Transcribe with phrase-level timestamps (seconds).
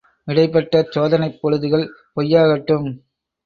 [0.27, 2.89] –இடைப்பட்ட சோதனைப் பொழுதுகள் பொய்யாகட்டும்!